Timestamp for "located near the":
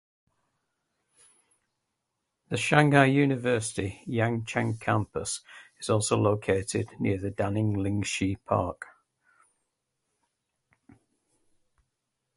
6.17-7.29